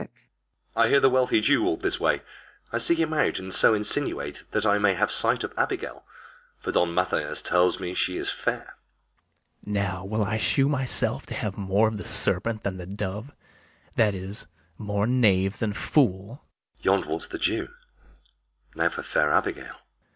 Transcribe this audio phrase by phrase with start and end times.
[0.75, 2.23] I hear the wealthy Jew walked this way:
[2.73, 6.03] I'll seek him out, and so insinuate, That I may have a sight of Abigail,
[6.59, 8.77] For Don Mathias tells me she is fair.
[9.61, 9.67] BARABAS.
[9.67, 13.31] Now will I shew myself to have more of the serpent than the dove;
[13.95, 14.47] that is,
[14.79, 16.31] more knave than fool.
[16.31, 16.85] [Aside.] LODOWICK.
[16.85, 17.67] Yond' walks the Jew:
[18.73, 19.75] now for fair Abigail.